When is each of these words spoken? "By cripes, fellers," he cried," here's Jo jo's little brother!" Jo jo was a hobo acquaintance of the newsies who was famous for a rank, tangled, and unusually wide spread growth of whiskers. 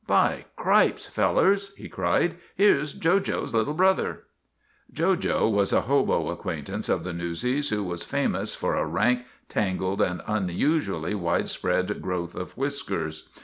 "By 0.17 0.45
cripes, 0.55 1.05
fellers," 1.05 1.75
he 1.75 1.87
cried," 1.87 2.37
here's 2.55 2.91
Jo 2.91 3.19
jo's 3.19 3.53
little 3.53 3.75
brother!" 3.75 4.23
Jo 4.91 5.15
jo 5.15 5.47
was 5.47 5.71
a 5.71 5.81
hobo 5.81 6.29
acquaintance 6.31 6.89
of 6.89 7.03
the 7.03 7.13
newsies 7.13 7.69
who 7.69 7.83
was 7.83 8.03
famous 8.03 8.55
for 8.55 8.73
a 8.75 8.83
rank, 8.83 9.25
tangled, 9.47 10.01
and 10.01 10.23
unusually 10.25 11.13
wide 11.13 11.51
spread 11.51 12.01
growth 12.01 12.33
of 12.33 12.57
whiskers. 12.57 13.29